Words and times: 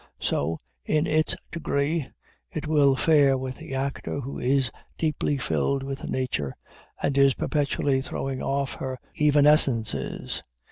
So, 0.19 0.57
in 0.83 1.05
its 1.05 1.35
degree, 1.51 2.07
it 2.51 2.65
will 2.65 2.95
fare 2.95 3.37
with 3.37 3.57
the 3.57 3.75
actor 3.75 4.19
who 4.19 4.39
is 4.39 4.71
deeply 4.97 5.37
filled 5.37 5.83
with 5.83 6.09
nature, 6.09 6.55
and 7.03 7.15
is 7.15 7.35
perpetually 7.35 8.01
throwing 8.01 8.41
off 8.41 8.73
her 8.79 8.97
beautiful 9.13 9.27
evanescences. 9.47 10.41